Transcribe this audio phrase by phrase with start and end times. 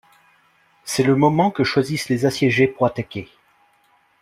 [0.83, 3.29] C'est le moment que choisissent les assiégés pour attaquer.